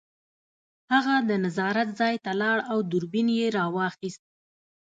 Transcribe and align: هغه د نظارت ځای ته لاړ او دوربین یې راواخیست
هغه 0.93 1.15
د 1.29 1.31
نظارت 1.43 1.89
ځای 1.99 2.15
ته 2.23 2.31
لاړ 2.41 2.57
او 2.71 2.77
دوربین 2.91 3.27
یې 3.39 3.47
راواخیست 3.57 4.23